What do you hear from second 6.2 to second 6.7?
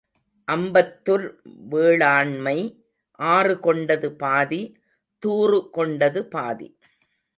பாதி,